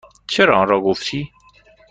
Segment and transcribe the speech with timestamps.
[0.27, 1.31] چرا آنرا گفتی؟